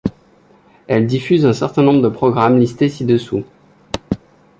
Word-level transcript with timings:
Elle 0.87 1.05
diffuse 1.05 1.45
un 1.45 1.53
certain 1.53 1.83
nombre 1.83 2.01
de 2.01 2.09
programmes, 2.09 2.57
listés 2.57 2.89
ci-dessous. 2.89 3.43